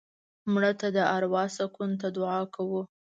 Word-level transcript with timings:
مړه 0.51 0.71
ته 0.79 0.87
د 0.95 0.97
اروا 1.15 1.43
سکون 1.57 1.91
ته 2.01 2.07
دعا 2.17 2.41
کوو 2.55 2.81